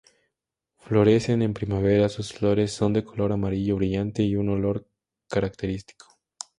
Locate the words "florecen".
0.79-1.43